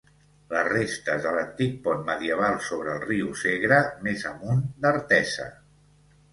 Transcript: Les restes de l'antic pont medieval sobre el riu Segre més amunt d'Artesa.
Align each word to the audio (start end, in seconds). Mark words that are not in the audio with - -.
Les 0.53 0.63
restes 0.69 1.19
de 1.25 1.33
l'antic 1.35 1.75
pont 1.89 2.01
medieval 2.09 2.57
sobre 2.69 2.95
el 2.95 3.05
riu 3.11 3.31
Segre 3.45 3.79
més 4.09 4.27
amunt 4.33 4.67
d'Artesa. 4.85 5.51